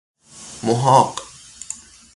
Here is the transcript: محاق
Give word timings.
محاق 0.63 1.15